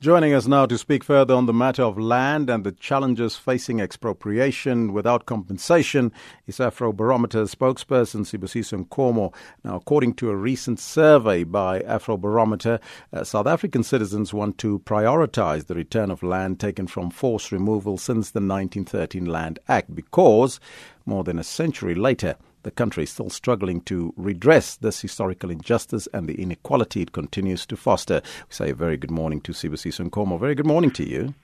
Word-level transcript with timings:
Joining 0.00 0.32
us 0.32 0.46
now 0.46 0.64
to 0.64 0.78
speak 0.78 1.04
further 1.04 1.34
on 1.34 1.44
the 1.44 1.52
matter 1.52 1.82
of 1.82 1.98
land 1.98 2.48
and 2.48 2.64
the 2.64 2.72
challenges 2.72 3.36
facing 3.36 3.80
expropriation 3.80 4.94
without 4.94 5.26
compensation 5.26 6.10
is 6.46 6.56
Afrobarometer 6.56 7.46
spokesperson 7.54 8.24
Sibusiso 8.24 8.82
Nkomo. 8.82 9.34
Now, 9.62 9.76
according 9.76 10.14
to 10.14 10.30
a 10.30 10.36
recent 10.36 10.80
survey 10.80 11.44
by 11.44 11.80
Afrobarometer, 11.80 12.80
uh, 13.12 13.24
South 13.24 13.46
African 13.46 13.82
citizens 13.82 14.32
want 14.32 14.56
to 14.56 14.78
prioritize 14.78 15.66
the 15.66 15.74
return 15.74 16.10
of 16.10 16.22
land 16.22 16.58
taken 16.58 16.86
from 16.86 17.10
forced 17.10 17.52
removal 17.52 17.98
since 17.98 18.30
the 18.30 18.40
1913 18.40 19.26
Land 19.26 19.58
Act 19.68 19.94
because 19.94 20.60
more 21.04 21.24
than 21.24 21.38
a 21.38 21.44
century 21.44 21.94
later, 21.94 22.36
the 22.62 22.70
country 22.70 23.04
is 23.04 23.10
still 23.10 23.30
struggling 23.30 23.80
to 23.82 24.12
redress 24.16 24.76
this 24.76 25.00
historical 25.00 25.50
injustice 25.50 26.08
and 26.12 26.28
the 26.28 26.40
inequality 26.40 27.02
it 27.02 27.12
continues 27.12 27.66
to 27.66 27.76
foster. 27.76 28.20
We 28.24 28.54
say 28.54 28.70
a 28.70 28.74
very 28.74 28.96
good 28.96 29.10
morning 29.10 29.40
to 29.42 29.52
Sibusiso 29.52 30.08
Nkomo. 30.08 30.38
Very 30.38 30.54
good 30.54 30.66
morning 30.66 30.90
to 30.92 31.08
you. 31.08 31.34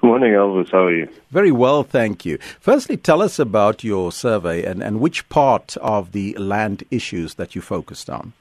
Good 0.00 0.06
morning, 0.06 0.32
Elvis. 0.32 0.70
How 0.70 0.84
are 0.84 0.94
you? 0.94 1.08
Very 1.30 1.50
well, 1.50 1.82
thank 1.82 2.24
you. 2.24 2.38
Firstly, 2.60 2.96
tell 2.96 3.20
us 3.20 3.38
about 3.38 3.82
your 3.82 4.12
survey 4.12 4.64
and, 4.64 4.82
and 4.82 5.00
which 5.00 5.28
part 5.28 5.76
of 5.78 6.12
the 6.12 6.34
land 6.34 6.84
issues 6.90 7.34
that 7.34 7.54
you 7.54 7.60
focused 7.60 8.08
on. 8.08 8.32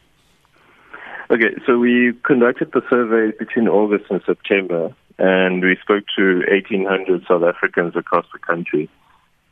Okay, 1.29 1.55
so 1.65 1.77
we 1.77 2.13
conducted 2.23 2.71
the 2.73 2.81
survey 2.89 3.35
between 3.37 3.67
August 3.67 4.05
and 4.09 4.21
September, 4.25 4.95
and 5.17 5.61
we 5.61 5.75
spoke 5.81 6.05
to 6.15 6.43
1,800 6.47 7.25
South 7.27 7.43
Africans 7.43 7.95
across 7.95 8.25
the 8.31 8.39
country. 8.39 8.89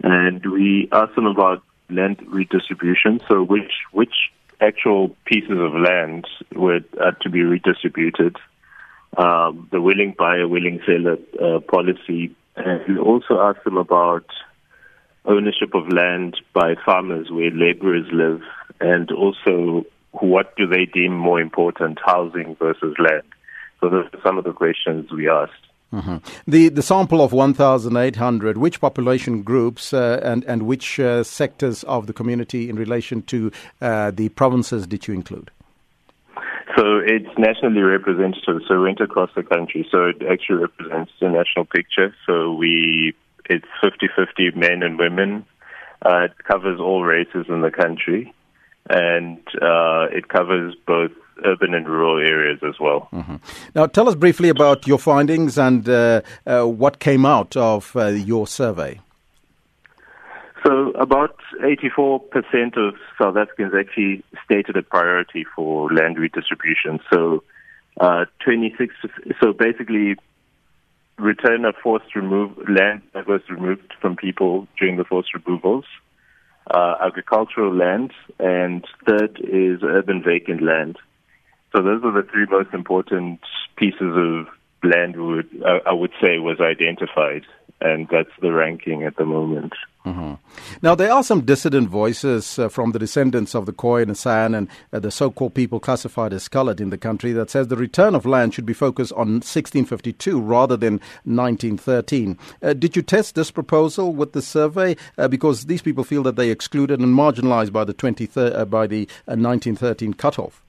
And 0.03 0.45
we 0.45 0.87
asked 0.91 1.15
them 1.15 1.25
about 1.25 1.63
land 1.89 2.23
redistribution. 2.27 3.21
So 3.27 3.43
which 3.43 3.71
which 3.91 4.13
actual 4.61 5.15
pieces 5.25 5.57
of 5.59 5.73
land 5.73 6.25
were 6.53 6.79
uh, 6.99 7.11
to 7.21 7.29
be 7.29 7.41
redistributed? 7.41 8.37
Um, 9.17 9.69
the 9.71 9.79
willing 9.79 10.13
buyer, 10.17 10.47
willing 10.47 10.81
seller 10.85 11.17
uh, 11.41 11.61
policy, 11.61 12.35
and 12.57 12.81
we 12.87 12.97
also 12.97 13.39
asked 13.39 13.63
them 13.63 13.77
about 13.77 14.25
ownership 15.23 15.73
of 15.73 15.87
land 15.87 16.37
by 16.53 16.75
farmers 16.85 17.31
where 17.31 17.49
laborers 17.49 18.07
live, 18.11 18.41
and 18.81 19.09
also 19.11 19.85
what 20.11 20.55
do 20.57 20.67
they 20.67 20.85
deem 20.85 21.15
more 21.15 21.39
important, 21.39 21.99
housing 22.05 22.55
versus 22.55 22.95
land. 22.99 23.23
So 23.79 23.89
those 23.89 24.05
are 24.13 24.21
some 24.23 24.37
of 24.37 24.43
the 24.43 24.53
questions 24.53 25.11
we 25.11 25.29
asked. 25.29 25.53
Mm-hmm. 25.95 26.17
The 26.45 26.67
the 26.69 26.81
sample 26.81 27.21
of 27.21 27.31
1,800, 27.31 28.57
which 28.57 28.81
population 28.81 29.43
groups 29.43 29.93
uh, 29.93 30.19
and 30.21 30.43
and 30.43 30.63
which 30.63 30.99
uh, 30.99 31.23
sectors 31.23 31.83
of 31.83 32.07
the 32.07 32.13
community 32.13 32.69
in 32.69 32.75
relation 32.75 33.21
to 33.23 33.49
uh, 33.81 34.11
the 34.11 34.27
provinces 34.29 34.85
did 34.85 35.07
you 35.07 35.13
include? 35.13 35.51
So 36.75 36.97
it's 36.97 37.29
nationally 37.37 37.81
representative. 37.81 38.61
So 38.67 38.75
we 38.77 38.83
went 38.83 38.99
across 38.99 39.29
the 39.35 39.43
country. 39.43 39.87
So 39.89 40.07
it 40.07 40.21
actually 40.29 40.63
represents 40.63 41.13
the 41.21 41.29
national 41.29 41.63
picture. 41.65 42.13
So 42.27 42.51
we 42.51 43.13
it's 43.49 43.65
50-50 43.81 44.55
men 44.55 44.83
and 44.83 44.99
women. 44.99 45.45
Uh, 46.05 46.25
it 46.25 46.33
covers 46.43 46.79
all 46.79 47.03
races 47.03 47.45
in 47.47 47.61
the 47.61 47.71
country, 47.71 48.33
and 48.89 49.39
uh, 49.61 50.07
it 50.11 50.27
covers 50.27 50.75
both 50.85 51.11
urban 51.43 51.73
and 51.73 51.87
rural 51.87 52.19
areas 52.19 52.59
as 52.67 52.79
well. 52.79 53.09
Mm-hmm. 53.11 53.35
Now, 53.73 53.87
tell 53.87 54.07
us 54.07 54.15
briefly 54.15 54.49
about 54.49 54.87
your 54.87 54.99
findings 54.99 55.57
and 55.57 55.87
uh, 55.87 56.21
uh, 56.45 56.63
what 56.63 56.99
came 56.99 57.25
out 57.25 57.55
of 57.57 57.95
uh, 57.95 58.07
your 58.07 58.47
survey. 58.47 59.01
So, 60.65 60.91
about 60.91 61.37
84% 61.61 62.77
of 62.77 62.95
South 63.21 63.37
Africans 63.37 63.73
actually 63.77 64.23
stated 64.43 64.75
a 64.77 64.81
priority 64.81 65.45
for 65.55 65.91
land 65.91 66.17
redistribution. 66.17 66.99
So, 67.13 67.43
uh, 67.99 68.25
26. 68.43 68.95
So, 69.41 69.53
basically, 69.53 70.15
return 71.17 71.65
of 71.65 71.75
forced 71.83 72.15
remove 72.15 72.57
land 72.67 73.03
that 73.13 73.27
was 73.27 73.41
removed 73.49 73.93
from 74.01 74.15
people 74.15 74.67
during 74.79 74.97
the 74.97 75.03
forced 75.03 75.33
removals. 75.35 75.85
Uh, 76.69 76.95
agricultural 76.99 77.71
land, 77.71 78.11
and 78.39 78.85
third 79.07 79.39
is 79.43 79.83
urban 79.83 80.23
vacant 80.23 80.63
land. 80.63 80.97
So 81.75 81.81
those 81.81 82.05
are 82.05 82.11
the 82.13 82.25
three 82.31 82.45
most 82.49 82.73
important 82.73 83.41
pieces 83.75 84.15
of 84.15 84.47
land 84.81 85.17
would 85.17 85.49
uh, 85.61 85.79
I 85.85 85.91
would 85.91 86.13
say 86.21 86.39
was 86.39 86.61
identified, 86.61 87.43
and 87.81 88.07
that's 88.09 88.29
the 88.41 88.53
ranking 88.53 89.03
at 89.03 89.17
the 89.17 89.25
moment. 89.25 89.73
Mm-hmm. 90.05 90.35
Now 90.81 90.95
there 90.95 91.11
are 91.11 91.23
some 91.23 91.41
dissident 91.41 91.89
voices 91.89 92.57
uh, 92.57 92.69
from 92.69 92.93
the 92.93 92.99
descendants 92.99 93.55
of 93.55 93.65
the 93.65 93.73
Khoi 93.73 94.05
San 94.13 94.55
and 94.55 94.69
uh, 94.93 94.99
the 94.99 95.11
so-called 95.11 95.53
people 95.53 95.81
classified 95.81 96.31
as 96.31 96.47
colored 96.47 96.79
in 96.79 96.91
the 96.91 96.97
country 96.97 97.33
that 97.33 97.49
says 97.49 97.67
the 97.67 97.75
return 97.75 98.15
of 98.15 98.25
land 98.25 98.53
should 98.53 98.65
be 98.65 98.73
focused 98.73 99.11
on 99.13 99.41
1652 99.41 100.39
rather 100.39 100.77
than 100.77 101.01
1913. 101.25 102.37
Uh, 102.61 102.71
did 102.71 102.95
you 102.95 103.01
test 103.01 103.35
this 103.35 103.51
proposal 103.51 104.13
with 104.13 104.31
the 104.31 104.41
survey? 104.41 104.95
Uh, 105.17 105.27
because 105.27 105.65
these 105.65 105.81
people 105.81 106.05
feel 106.05 106.23
that 106.23 106.37
they 106.37 106.51
excluded 106.51 107.01
and 107.01 107.13
marginalized 107.13 107.73
by 107.73 107.83
the 107.83 107.93
20 107.93 108.29
uh, 108.37 108.63
by 108.63 108.87
the 108.87 109.09
1913 109.25 110.13
cutoff. 110.13 110.61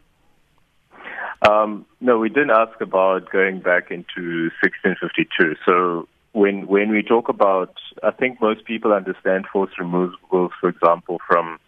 Um, 1.46 1.86
no, 2.00 2.18
we 2.18 2.28
didn't 2.28 2.50
ask 2.50 2.80
about 2.80 3.30
going 3.30 3.60
back 3.60 3.90
into 3.90 4.50
1652. 4.62 5.54
So 5.64 6.08
when 6.32 6.66
when 6.66 6.90
we 6.90 7.02
talk 7.02 7.28
about, 7.28 7.74
I 8.02 8.10
think 8.10 8.40
most 8.40 8.64
people 8.64 8.92
understand 8.92 9.46
forced 9.52 9.78
removals, 9.78 10.52
for 10.60 10.68
example, 10.68 11.18
from 11.26 11.58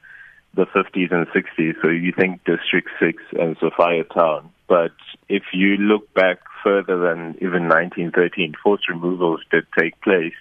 the 0.54 0.66
50s 0.66 1.12
and 1.12 1.26
60s. 1.28 1.74
So 1.82 1.90
you 1.90 2.12
think 2.12 2.44
District 2.44 2.88
6 2.98 3.22
and 3.38 3.56
Sophiatown. 3.58 4.50
But 4.66 4.92
if 5.28 5.44
you 5.52 5.76
look 5.76 6.12
back 6.12 6.38
further 6.64 6.98
than 6.98 7.36
even 7.36 7.68
1913, 7.68 8.54
forced 8.62 8.88
removals 8.88 9.40
did 9.50 9.66
take 9.78 10.00
place. 10.00 10.34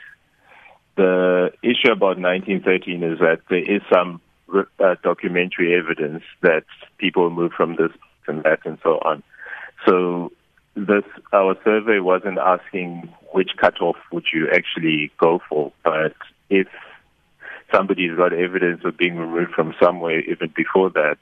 The 0.96 1.52
issue 1.62 1.92
about 1.92 2.18
1913 2.18 3.04
is 3.04 3.20
that 3.20 3.42
there 3.50 3.60
is 3.60 3.82
some 3.94 4.20
uh, 4.52 4.96
documentary 5.04 5.76
evidence 5.78 6.24
that 6.42 6.64
people 6.98 7.30
moved 7.30 7.54
from 7.54 7.76
this 7.76 7.92
and 8.28 8.44
that 8.44 8.60
and 8.66 8.78
so 8.84 9.00
on. 9.04 9.24
So 9.86 10.32
this 10.76 11.04
our 11.34 11.56
survey 11.64 12.00
wasn't 12.00 12.38
asking 12.38 13.14
which 13.34 13.52
cutoff 13.58 13.96
would 14.12 14.26
you 14.34 14.48
actually 14.54 15.12
go 15.20 15.42
for, 15.50 15.72
but 15.84 16.14
if 16.50 16.68
somebody's 17.74 18.16
got 18.16 18.34
evidence 18.34 18.82
of 18.86 18.98
being 18.98 19.18
removed 19.18 19.52
from 19.52 19.74
somewhere 19.82 20.22
even 20.22 20.54
before 20.56 20.90
that, 20.92 21.18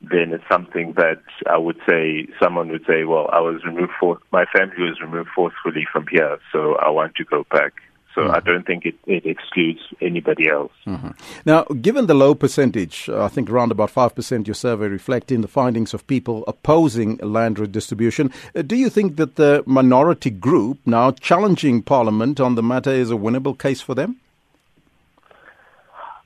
then 0.00 0.32
it's 0.32 0.44
something 0.50 0.94
that 0.96 1.22
I 1.46 1.56
would 1.56 1.78
say 1.88 2.26
someone 2.42 2.68
would 2.70 2.84
say, 2.86 3.04
well, 3.04 3.28
I 3.32 3.40
was 3.40 3.64
removed 3.64 3.92
for 3.98 4.18
my 4.32 4.44
family 4.54 4.82
was 4.82 5.00
removed 5.00 5.30
forcefully 5.34 5.86
from 5.90 6.06
here, 6.10 6.38
so 6.52 6.74
I 6.76 6.90
want 6.90 7.14
to 7.16 7.24
go 7.24 7.46
back. 7.50 7.72
So 8.14 8.22
mm-hmm. 8.22 8.34
I 8.34 8.40
don't 8.40 8.64
think 8.64 8.86
it, 8.86 8.94
it 9.06 9.26
excludes 9.26 9.80
anybody 10.00 10.48
else. 10.48 10.72
Mm-hmm. 10.86 11.10
Now, 11.44 11.64
given 11.64 12.06
the 12.06 12.14
low 12.14 12.34
percentage, 12.34 13.08
I 13.08 13.28
think 13.28 13.50
around 13.50 13.72
about 13.72 13.90
5% 13.90 14.46
your 14.46 14.54
survey 14.54 14.86
reflecting 14.86 15.40
the 15.40 15.48
findings 15.48 15.94
of 15.94 16.06
people 16.06 16.44
opposing 16.46 17.16
land 17.16 17.58
redistribution, 17.58 18.32
uh, 18.54 18.62
do 18.62 18.76
you 18.76 18.88
think 18.88 19.16
that 19.16 19.36
the 19.36 19.64
minority 19.66 20.30
group 20.30 20.78
now 20.86 21.10
challenging 21.10 21.82
Parliament 21.82 22.38
on 22.38 22.54
the 22.54 22.62
matter 22.62 22.90
is 22.90 23.10
a 23.10 23.14
winnable 23.14 23.58
case 23.58 23.80
for 23.80 23.94
them? 23.94 24.16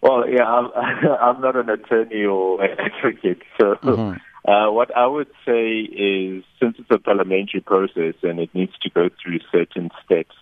Well, 0.03 0.28
yeah, 0.28 0.44
I'm, 0.44 0.70
I'm 0.76 1.41
not 1.41 1.56
an 1.56 1.70
attorney 1.70 2.25
or 2.25 2.62
an 2.62 2.78
advocate, 2.78 3.43
so 3.59 3.75
mm-hmm. 3.76 4.19
Uh, 4.49 4.70
what 4.70 4.97
I 4.97 5.06
would 5.06 5.28
say 5.44 5.81
is, 5.81 6.43
since 6.59 6.76
it's 6.78 6.91
a 6.91 6.99
parliamentary 6.99 7.60
process 7.60 8.15
and 8.22 8.41
it 8.41 8.49
needs 8.55 8.72
to 8.81 8.88
go 8.88 9.10
through 9.22 9.41
certain 9.53 9.91
steps, 10.03 10.34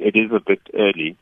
it 0.00 0.16
is 0.16 0.30
a 0.32 0.40
bit 0.40 0.60
early 0.74 1.16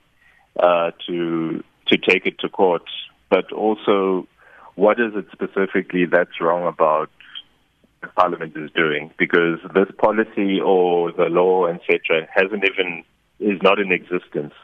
uh, 0.59 0.93
to 1.06 1.62
to 1.89 1.97
take 1.97 2.27
it 2.27 2.39
to 2.41 2.49
court. 2.49 2.83
But 3.31 3.53
also, 3.53 4.27
what 4.75 4.99
is 5.00 5.12
it 5.15 5.27
specifically 5.33 6.06
that's 6.06 6.41
wrong 6.41 6.66
about 6.66 7.11
Parliament 8.16 8.56
is 8.56 8.71
doing? 8.72 9.11
Because 9.19 9.59
this 9.75 9.89
policy 9.99 10.61
or 10.61 11.12
the 11.12 11.25
law, 11.25 11.66
etc., 11.66 12.27
hasn't 12.33 12.65
even 12.65 13.04
is 13.41 13.60
not 13.63 13.78
in 13.78 13.92
existence. 13.92 14.54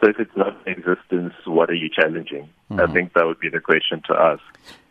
So 0.00 0.08
if 0.08 0.18
it's 0.18 0.36
not 0.36 0.56
in 0.66 0.72
existence, 0.72 1.34
what 1.44 1.68
are 1.68 1.74
you 1.74 1.90
challenging? 1.90 2.48
Mm-hmm. 2.70 2.80
I 2.80 2.92
think 2.92 3.12
that 3.14 3.26
would 3.26 3.40
be 3.40 3.50
the 3.50 3.60
question 3.60 4.02
to 4.06 4.14
ask. 4.14 4.42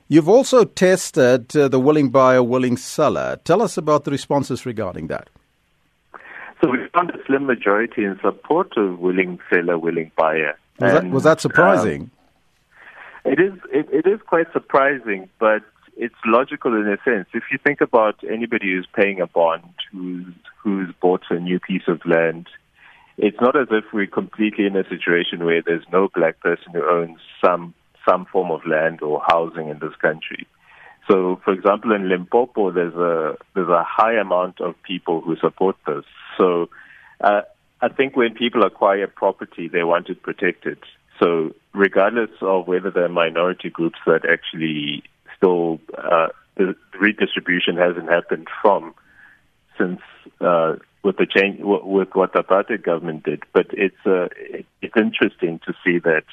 You've 0.07 0.29
also 0.29 0.63
tested 0.63 1.55
uh, 1.55 1.67
the 1.67 1.79
willing 1.79 2.09
buyer, 2.09 2.43
willing 2.43 2.77
seller. 2.77 3.39
Tell 3.43 3.61
us 3.61 3.77
about 3.77 4.03
the 4.03 4.11
responses 4.11 4.65
regarding 4.65 5.07
that. 5.07 5.29
So 6.61 6.69
we 6.69 6.77
found 6.93 7.11
a 7.11 7.23
slim 7.25 7.45
majority 7.45 8.03
in 8.03 8.19
support 8.21 8.75
of 8.77 8.99
willing 8.99 9.39
seller, 9.49 9.77
willing 9.77 10.11
buyer. 10.17 10.57
Was, 10.79 10.93
and, 10.93 11.07
that, 11.07 11.13
was 11.13 11.23
that 11.23 11.41
surprising? 11.41 12.01
Um, 12.03 13.31
it 13.31 13.39
is. 13.39 13.53
It, 13.71 13.87
it 13.91 14.09
is 14.09 14.19
quite 14.25 14.51
surprising, 14.53 15.29
but 15.39 15.61
it's 15.97 16.15
logical 16.25 16.73
in 16.73 16.87
a 16.87 16.97
sense. 17.03 17.27
If 17.33 17.43
you 17.51 17.57
think 17.63 17.81
about 17.81 18.15
anybody 18.29 18.73
who's 18.73 18.87
paying 18.93 19.19
a 19.21 19.27
bond, 19.27 19.73
who's 19.91 20.33
who's 20.63 20.93
bought 21.01 21.23
a 21.29 21.39
new 21.39 21.59
piece 21.59 21.87
of 21.87 22.01
land, 22.05 22.47
it's 23.17 23.39
not 23.41 23.55
as 23.59 23.67
if 23.71 23.85
we're 23.93 24.07
completely 24.07 24.65
in 24.65 24.75
a 24.75 24.87
situation 24.87 25.45
where 25.45 25.61
there's 25.61 25.85
no 25.91 26.09
black 26.13 26.39
person 26.39 26.73
who 26.73 26.83
owns 26.89 27.19
some 27.43 27.73
some 28.07 28.25
form 28.25 28.51
of 28.51 28.65
land 28.65 29.01
or 29.01 29.21
housing 29.27 29.67
in 29.69 29.79
this 29.79 29.95
country. 30.01 30.47
So, 31.09 31.41
for 31.43 31.53
example, 31.53 31.93
in 31.93 32.07
Limpopo, 32.07 32.71
there's 32.71 32.93
a 32.93 33.35
there's 33.55 33.69
a 33.69 33.83
high 33.83 34.13
amount 34.13 34.61
of 34.61 34.75
people 34.83 35.21
who 35.21 35.35
support 35.37 35.75
this. 35.87 36.05
So, 36.37 36.69
uh, 37.21 37.41
I 37.81 37.89
think 37.89 38.15
when 38.15 38.35
people 38.35 38.63
acquire 38.63 39.07
property, 39.07 39.67
they 39.67 39.83
want 39.83 40.09
it 40.09 40.21
protected. 40.21 40.77
So, 41.19 41.55
regardless 41.73 42.29
of 42.41 42.67
whether 42.67 42.91
they're 42.91 43.09
minority 43.09 43.69
groups 43.69 43.99
that 44.05 44.21
actually 44.29 45.03
still 45.35 45.79
uh, 45.97 46.27
the 46.55 46.75
redistribution 46.99 47.77
hasn't 47.77 48.09
happened 48.09 48.47
from 48.61 48.93
since 49.77 50.01
uh, 50.41 50.75
with 51.03 51.17
the 51.17 51.25
change 51.25 51.59
with 51.61 52.09
what 52.13 52.33
the 52.33 52.43
apartheid 52.43 52.83
government 52.83 53.23
did, 53.23 53.43
but 53.53 53.67
it's 53.71 54.05
uh, 54.05 54.27
it's 54.81 54.97
interesting 54.97 55.59
to 55.65 55.73
see 55.83 55.97
that 55.99 56.25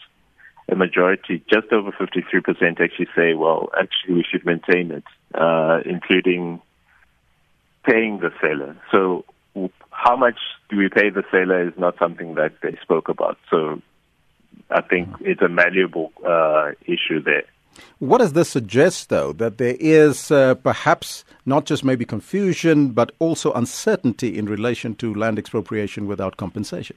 a 0.69 0.75
majority, 0.75 1.43
just 1.49 1.73
over 1.73 1.93
53%, 1.93 2.81
actually 2.81 3.09
say, 3.15 3.35
well, 3.35 3.71
actually, 3.79 4.15
we 4.15 4.25
should 4.29 4.45
maintain 4.45 4.91
it, 4.91 5.05
uh, 5.35 5.81
including 5.85 6.61
paying 7.85 8.19
the 8.19 8.31
seller. 8.41 8.77
So, 8.91 9.25
how 9.91 10.17
much 10.17 10.39
do 10.69 10.77
we 10.77 10.89
pay 10.89 11.11
the 11.11 11.23
seller 11.31 11.69
is 11.69 11.73
not 11.79 11.97
something 11.99 12.35
that 12.35 12.53
they 12.63 12.77
spoke 12.83 13.09
about. 13.09 13.39
So, 13.51 13.81
I 14.71 14.81
think 14.83 15.09
it's 15.21 15.43
a 15.43 15.49
malleable 15.49 16.13
uh, 16.27 16.73
issue 16.87 17.23
there. 17.23 17.45
What 17.99 18.19
does 18.19 18.33
this 18.33 18.49
suggest, 18.49 19.11
though, 19.11 19.33
that 19.35 19.59
there 19.59 19.77
is 19.79 20.31
uh, 20.31 20.55
perhaps 20.55 21.25
not 21.45 21.67
just 21.67 21.85
maybe 21.85 22.05
confusion, 22.05 22.89
but 22.89 23.13
also 23.19 23.53
uncertainty 23.53 24.37
in 24.37 24.47
relation 24.47 24.95
to 24.97 25.15
land 25.15 25.39
expropriation 25.39 26.07
without 26.07 26.37
compensation? 26.37 26.97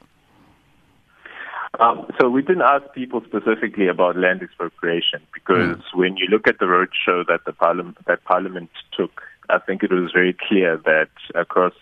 Um, 1.77 2.07
so 2.19 2.29
we 2.29 2.41
didn't 2.41 2.63
ask 2.63 2.91
people 2.93 3.21
specifically 3.25 3.87
about 3.87 4.17
land 4.17 4.41
expropriation 4.41 5.21
because 5.33 5.77
mm. 5.77 5.83
when 5.93 6.17
you 6.17 6.25
look 6.27 6.47
at 6.47 6.57
the 6.59 6.65
roadshow 6.65 7.25
that 7.27 7.41
the 7.45 7.53
parliament 7.53 7.97
that 8.07 8.23
Parliament 8.23 8.69
took, 8.97 9.21
I 9.49 9.59
think 9.59 9.83
it 9.83 9.91
was 9.91 10.11
very 10.11 10.35
clear 10.47 10.77
that 10.77 11.09
across 11.35 11.73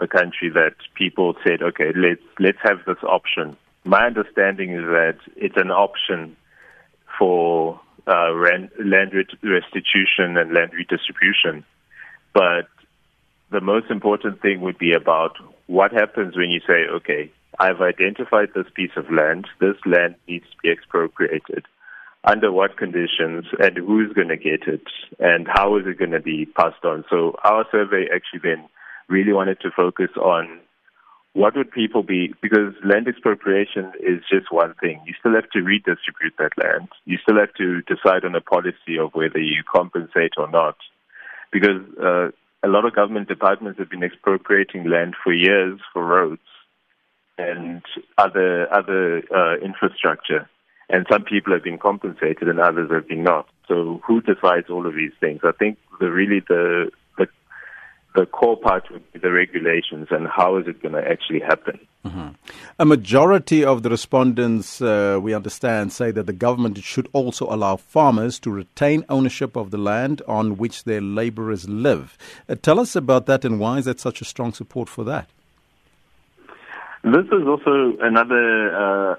the 0.00 0.08
country 0.08 0.50
that 0.50 0.74
people 0.94 1.34
said, 1.44 1.62
okay, 1.62 1.92
let's 1.94 2.20
let's 2.40 2.58
have 2.62 2.78
this 2.86 3.02
option. 3.04 3.56
My 3.84 4.06
understanding 4.06 4.72
is 4.72 4.82
that 4.82 5.18
it's 5.36 5.56
an 5.56 5.70
option 5.70 6.36
for 7.18 7.80
uh, 8.08 8.34
rent, 8.34 8.72
land 8.84 9.12
restitution 9.42 10.36
and 10.36 10.52
land 10.52 10.72
redistribution, 10.74 11.64
but 12.34 12.68
the 13.50 13.60
most 13.60 13.90
important 13.90 14.42
thing 14.42 14.60
would 14.60 14.78
be 14.78 14.92
about 14.92 15.36
what 15.66 15.92
happens 15.92 16.36
when 16.36 16.50
you 16.50 16.60
say, 16.66 16.86
okay, 16.88 17.30
I've 17.58 17.80
identified 17.80 18.50
this 18.54 18.66
piece 18.74 18.90
of 18.96 19.10
land. 19.10 19.46
This 19.60 19.76
land 19.86 20.16
needs 20.28 20.44
to 20.50 20.56
be 20.62 20.70
expropriated. 20.70 21.64
Under 22.24 22.50
what 22.50 22.76
conditions 22.76 23.46
and 23.58 23.76
who's 23.76 24.12
going 24.12 24.28
to 24.28 24.36
get 24.36 24.66
it 24.66 24.82
and 25.18 25.46
how 25.46 25.76
is 25.76 25.84
it 25.86 25.98
going 25.98 26.10
to 26.10 26.20
be 26.20 26.44
passed 26.44 26.84
on? 26.84 27.04
So 27.08 27.36
our 27.44 27.64
survey 27.70 28.06
actually 28.12 28.40
then 28.42 28.68
really 29.08 29.32
wanted 29.32 29.60
to 29.60 29.70
focus 29.74 30.10
on 30.20 30.60
what 31.34 31.54
would 31.54 31.70
people 31.70 32.02
be 32.02 32.34
because 32.42 32.74
land 32.82 33.06
expropriation 33.06 33.92
is 34.00 34.22
just 34.28 34.50
one 34.50 34.74
thing. 34.80 35.00
You 35.06 35.14
still 35.20 35.34
have 35.34 35.48
to 35.50 35.60
redistribute 35.60 36.34
that 36.38 36.56
land. 36.56 36.88
You 37.04 37.18
still 37.22 37.38
have 37.38 37.54
to 37.58 37.82
decide 37.82 38.24
on 38.24 38.34
a 38.34 38.40
policy 38.40 38.98
of 38.98 39.12
whether 39.12 39.38
you 39.38 39.62
compensate 39.70 40.32
or 40.36 40.50
not. 40.50 40.76
Because 41.52 41.80
uh, 42.02 42.30
a 42.64 42.68
lot 42.68 42.86
of 42.86 42.96
government 42.96 43.28
departments 43.28 43.78
have 43.78 43.90
been 43.90 44.02
expropriating 44.02 44.88
land 44.88 45.14
for 45.22 45.32
years 45.32 45.78
for 45.92 46.04
roads 46.04 46.40
and 47.38 47.82
other 48.18 48.72
other 48.72 49.22
uh, 49.34 49.56
infrastructure. 49.64 50.48
And 50.88 51.04
some 51.10 51.24
people 51.24 51.52
have 51.52 51.64
been 51.64 51.78
compensated, 51.78 52.48
and 52.48 52.60
others 52.60 52.90
have 52.92 53.08
been 53.08 53.24
not. 53.24 53.48
So, 53.66 54.00
who 54.06 54.20
decides 54.20 54.70
all 54.70 54.86
of 54.86 54.94
these 54.94 55.10
things? 55.18 55.40
I 55.42 55.50
think 55.50 55.78
the 55.98 56.10
really 56.10 56.40
the 56.48 56.90
the, 57.18 57.26
the 58.14 58.26
core 58.26 58.56
part 58.56 58.88
would 58.92 59.12
be 59.12 59.18
the 59.18 59.32
regulations, 59.32 60.08
and 60.10 60.28
how 60.28 60.58
is 60.58 60.68
it 60.68 60.80
going 60.80 60.94
to 60.94 61.06
actually 61.06 61.40
happen? 61.40 61.80
Mm-hmm. 62.04 62.28
A 62.78 62.84
majority 62.84 63.64
of 63.64 63.82
the 63.82 63.90
respondents, 63.90 64.80
uh, 64.80 65.18
we 65.20 65.34
understand, 65.34 65.92
say 65.92 66.12
that 66.12 66.26
the 66.26 66.32
government 66.32 66.78
should 66.78 67.08
also 67.12 67.46
allow 67.46 67.74
farmers 67.74 68.38
to 68.40 68.50
retain 68.52 69.04
ownership 69.08 69.56
of 69.56 69.72
the 69.72 69.78
land 69.78 70.22
on 70.28 70.56
which 70.56 70.84
their 70.84 71.00
laborers 71.00 71.68
live. 71.68 72.16
Uh, 72.48 72.54
tell 72.54 72.78
us 72.78 72.94
about 72.94 73.26
that, 73.26 73.44
and 73.44 73.58
why 73.58 73.78
is 73.78 73.86
that 73.86 73.98
such 73.98 74.20
a 74.20 74.24
strong 74.24 74.52
support 74.52 74.88
for 74.88 75.02
that? 75.02 75.28
This 77.06 77.26
is 77.26 77.46
also 77.46 77.96
another 78.00 78.76
uh, 78.76 79.14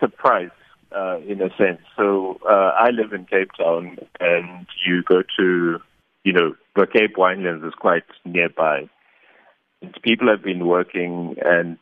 surprise 0.00 0.50
uh, 0.90 1.18
in 1.18 1.40
a 1.40 1.50
sense. 1.56 1.80
So 1.96 2.40
uh, 2.44 2.72
I 2.76 2.90
live 2.90 3.12
in 3.12 3.26
Cape 3.26 3.50
Town, 3.56 3.96
and 4.18 4.66
you 4.84 5.04
go 5.04 5.22
to, 5.38 5.78
you 6.24 6.32
know, 6.32 6.56
the 6.74 6.88
Cape 6.92 7.14
Winelands 7.16 7.64
is 7.64 7.74
quite 7.78 8.02
nearby. 8.24 8.90
And 9.80 9.96
people 10.02 10.26
have 10.26 10.42
been 10.42 10.66
working 10.66 11.36
and 11.44 11.78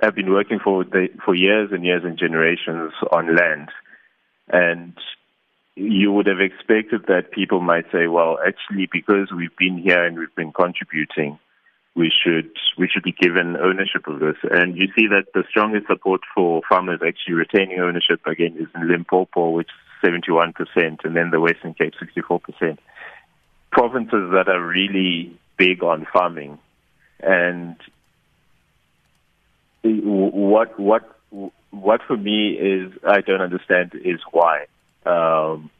have 0.00 0.14
been 0.14 0.30
working 0.30 0.60
for 0.62 0.84
the, 0.84 1.08
for 1.24 1.34
years 1.34 1.70
and 1.72 1.84
years 1.84 2.02
and 2.04 2.16
generations 2.16 2.92
on 3.10 3.34
land, 3.34 3.68
and 4.46 4.92
you 5.74 6.12
would 6.12 6.26
have 6.26 6.40
expected 6.40 7.06
that 7.08 7.32
people 7.32 7.60
might 7.60 7.90
say, 7.90 8.06
well, 8.06 8.38
actually, 8.46 8.88
because 8.92 9.32
we've 9.36 9.56
been 9.56 9.76
here 9.76 10.04
and 10.04 10.16
we've 10.16 10.34
been 10.36 10.52
contributing 10.52 11.40
we 11.94 12.10
should 12.24 12.50
we 12.78 12.88
should 12.88 13.02
be 13.02 13.12
given 13.12 13.56
ownership 13.56 14.06
of 14.06 14.20
this. 14.20 14.36
And 14.50 14.76
you 14.76 14.86
see 14.96 15.06
that 15.08 15.26
the 15.34 15.44
strongest 15.50 15.86
support 15.88 16.20
for 16.34 16.62
farmers 16.68 17.00
actually 17.06 17.34
retaining 17.34 17.80
ownership 17.80 18.20
again 18.26 18.56
is 18.58 18.68
in 18.74 18.88
Limpopo, 18.88 19.50
which 19.50 19.68
is 19.68 20.08
71%, 20.08 20.54
and 20.76 21.16
then 21.16 21.30
the 21.30 21.40
Western 21.40 21.74
Cape 21.74 21.92
64%. 22.00 22.78
Provinces 23.70 24.32
that 24.32 24.48
are 24.48 24.64
really 24.64 25.36
big 25.56 25.82
on 25.82 26.06
farming, 26.12 26.58
and 27.20 27.76
what 29.82 30.78
what 30.78 31.16
what 31.70 32.00
for 32.06 32.16
me 32.16 32.52
is 32.52 32.92
I 33.06 33.20
don't 33.20 33.40
understand 33.40 33.92
is 33.94 34.20
why. 34.32 34.66
Um, 35.06 35.70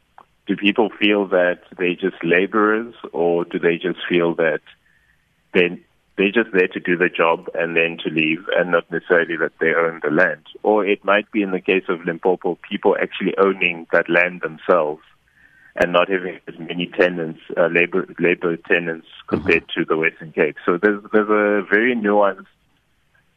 do 0.47 0.55
people 0.55 0.89
feel 0.89 1.27
that 1.27 1.59
they're 1.77 1.95
just 1.95 2.23
laborers, 2.23 2.95
or 3.11 3.45
do 3.45 3.59
they 3.59 3.75
just 3.75 3.99
feel 4.09 4.35
that 4.35 4.61
they 5.53 5.79
they're 6.21 6.43
just 6.43 6.53
there 6.53 6.67
to 6.67 6.79
do 6.79 6.95
the 6.95 7.09
job 7.09 7.49
and 7.55 7.75
then 7.75 7.97
to 8.03 8.11
leave 8.11 8.45
and 8.55 8.71
not 8.71 8.89
necessarily 8.91 9.35
that 9.37 9.53
they 9.59 9.73
own 9.73 9.99
the 10.03 10.11
land. 10.11 10.45
Or 10.61 10.85
it 10.85 11.03
might 11.03 11.31
be 11.31 11.41
in 11.41 11.49
the 11.49 11.59
case 11.59 11.85
of 11.89 12.05
Limpopo, 12.05 12.59
people 12.69 12.95
actually 13.01 13.33
owning 13.39 13.87
that 13.91 14.07
land 14.07 14.41
themselves 14.41 15.01
and 15.75 15.91
not 15.91 16.09
having 16.09 16.39
as 16.47 16.59
many 16.59 16.85
tenants, 16.85 17.39
uh, 17.57 17.67
labor, 17.67 18.05
labor 18.19 18.55
tenants 18.55 19.07
compared 19.27 19.63
mm-hmm. 19.63 19.81
to 19.81 19.85
the 19.85 19.97
Western 19.97 20.31
Cape. 20.31 20.57
So 20.63 20.77
there's, 20.77 21.01
there's 21.11 21.29
a 21.29 21.65
very 21.67 21.95
nuanced 21.95 22.45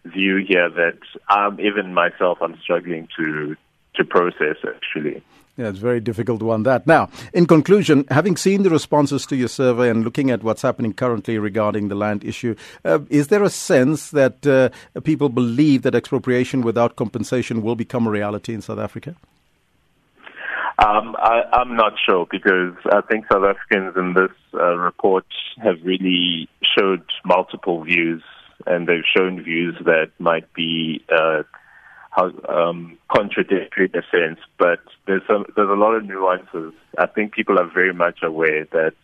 view 0.04 0.44
here 0.46 0.69
that 0.69 0.98
um, 1.34 1.58
even 1.60 1.94
myself, 1.94 2.38
I'm 2.43 2.58
struggling 2.60 3.08
to, 3.17 3.56
to 3.94 4.05
process 4.05 4.56
actually. 4.62 5.22
Yeah, 5.56 5.69
it's 5.69 5.79
very 5.79 6.01
difficult 6.01 6.43
one 6.43 6.65
that. 6.65 6.84
Now, 6.84 7.11
in 7.32 7.46
conclusion, 7.46 8.06
having 8.11 8.37
seen 8.37 8.65
the 8.65 8.70
responses 8.70 9.25
to 9.27 9.37
your 9.37 9.49
survey 9.49 9.89
and 9.89 10.03
looking 10.03 10.31
at 10.31 10.43
what's 10.43 10.63
happening 10.63 10.93
currently 10.93 11.39
regarding 11.39 11.89
the 11.89 11.94
land 11.94 12.25
issue, 12.25 12.56
uh, 12.84 12.99
is 13.08 13.29
there 13.29 13.44
a 13.44 13.51
sense 13.51 14.11
that 14.11 14.44
uh, 14.46 14.70
people 15.03 15.29
believe 15.29 15.82
that 15.82 15.94
expropriation 15.94 16.63
without 16.63 16.96
compensation 16.96 17.63
will 17.63 17.77
become 17.77 18.08
a 18.08 18.11
reality 18.11 18.53
in 18.53 18.63
South 18.63 18.81
Africa? 18.81 19.15
Um, 20.84 21.15
I, 21.20 21.43
am 21.61 21.77
not 21.77 21.93
sure 22.05 22.27
because 22.29 22.75
I 22.91 23.01
think 23.03 23.27
South 23.32 23.44
Africans 23.44 23.96
in 23.96 24.15
this 24.15 24.32
uh, 24.55 24.77
report 24.77 25.25
have 25.63 25.77
really 25.84 26.49
showed 26.77 27.05
multiple 27.25 27.84
views, 27.84 28.25
and 28.67 28.89
they've 28.89 29.05
shown 29.17 29.41
views 29.41 29.77
that 29.84 30.11
might 30.19 30.53
be 30.53 31.05
uh, 31.17 31.44
um, 32.17 32.99
contradictory 33.15 33.91
in 33.93 34.01
a 34.01 34.05
sense, 34.11 34.39
but 34.59 34.81
there's 35.06 35.23
there's 35.29 35.71
a 35.71 35.75
lot 35.75 35.94
of 35.94 36.05
nuances. 36.05 36.73
I 36.99 37.06
think 37.06 37.33
people 37.33 37.59
are 37.59 37.71
very 37.73 37.93
much 37.93 38.21
aware 38.23 38.65
that 38.73 38.94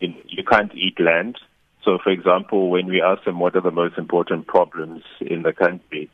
you, 0.00 0.14
you 0.26 0.44
can't 0.44 0.74
eat 0.74 0.98
land. 1.00 1.38
So, 1.84 1.98
for 2.02 2.10
example, 2.10 2.70
when 2.70 2.86
we 2.86 3.02
ask 3.02 3.24
them 3.24 3.38
what 3.38 3.56
are 3.56 3.60
the 3.60 3.70
most 3.70 3.96
important 3.98 4.46
problems 4.46 5.02
in 5.20 5.42
the 5.42 5.52
country, 5.52 6.10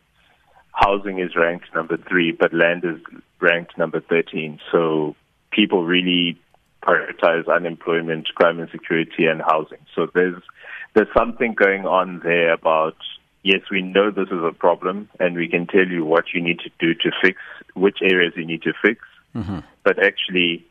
housing 0.72 1.18
is 1.18 1.36
ranked 1.36 1.74
number 1.74 1.96
three, 1.96 2.32
but 2.32 2.52
land 2.52 2.84
is 2.84 3.00
ranked 3.40 3.76
number 3.78 4.00
13. 4.00 4.58
So 4.70 5.16
people 5.50 5.84
really 5.84 6.38
prioritize 6.82 7.48
unemployment, 7.52 8.28
crime 8.34 8.58
and 8.58 8.70
security, 8.70 9.26
and 9.26 9.40
housing. 9.40 9.78
So 9.94 10.08
there's 10.14 10.42
there's 10.94 11.08
something 11.16 11.54
going 11.54 11.86
on 11.86 12.20
there 12.22 12.52
about 12.52 12.96
yes, 13.42 13.60
we 13.70 13.82
know 13.82 14.10
this 14.10 14.28
is 14.28 14.42
a 14.42 14.52
problem, 14.52 15.08
and 15.20 15.36
we 15.36 15.48
can 15.48 15.66
tell 15.66 15.86
you 15.86 16.04
what 16.04 16.26
you 16.34 16.40
need 16.40 16.60
to 16.60 16.70
do 16.78 16.94
to 16.94 17.10
fix 17.22 17.40
which 17.74 17.98
areas 18.02 18.34
you 18.36 18.44
need 18.44 18.62
to 18.62 18.72
fix. 18.82 19.00
Mm-hmm. 19.34 19.60
But 19.82 20.02
actually, 20.02 20.66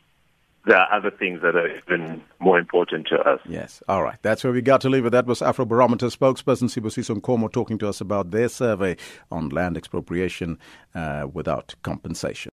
there 0.65 0.77
are 0.77 0.93
other 0.93 1.09
things 1.09 1.41
that 1.41 1.55
are 1.55 1.67
even 1.67 2.21
more 2.39 2.59
important 2.59 3.07
to 3.07 3.15
us. 3.19 3.39
Yes. 3.47 3.81
All 3.87 4.03
right. 4.03 4.17
That's 4.21 4.43
where 4.43 4.53
we 4.53 4.61
got 4.61 4.81
to 4.81 4.89
leave 4.89 5.05
it. 5.05 5.09
That 5.09 5.25
was 5.25 5.39
Afrobarometer 5.39 6.15
spokesperson 6.15 6.69
Sibusiso 6.69 7.19
Nkomo 7.19 7.51
talking 7.51 7.77
to 7.79 7.89
us 7.89 7.99
about 7.99 8.31
their 8.31 8.47
survey 8.47 8.95
on 9.31 9.49
land 9.49 9.75
expropriation 9.75 10.59
uh, 10.93 11.27
without 11.33 11.73
compensation. 11.81 12.49